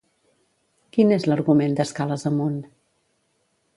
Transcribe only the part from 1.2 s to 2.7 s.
l'argument d'Escales amunt?